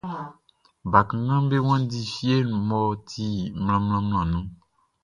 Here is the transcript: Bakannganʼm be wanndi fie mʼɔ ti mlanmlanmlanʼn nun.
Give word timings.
Bakannganʼm 0.91 1.49
be 1.49 1.57
wanndi 1.67 1.99
fie 2.13 2.35
mʼɔ 2.67 2.81
ti 3.09 3.25
mlanmlanmlanʼn 3.63 4.29
nun. 4.31 4.47